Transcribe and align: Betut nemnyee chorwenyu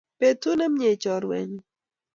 Betut 0.19 0.55
nemnyee 0.57 0.95
chorwenyu 1.03 1.61